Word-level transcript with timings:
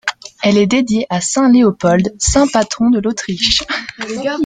Elle 0.41 0.57
est 0.57 0.65
dédiée 0.65 1.05
à 1.11 1.21
saint 1.21 1.51
Léopold, 1.51 2.15
saint 2.17 2.47
patron 2.47 2.89
de 2.89 2.97
l'Autriche. 2.99 3.59